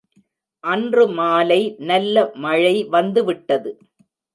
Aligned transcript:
அன்று 0.63 1.05
மாலை 1.11 1.59
நல்ல 1.85 2.15
மழை 2.37 2.75
வந்துவிட்டது. 2.89 3.71